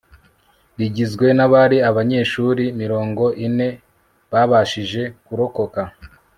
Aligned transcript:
rigizwe 0.77 1.27
n'abari 1.37 1.77
abanyeshuri 1.89 2.63
mirongo 2.81 3.23
ine 3.47 3.67
babashije 4.31 5.01
kurokoka 5.25 5.81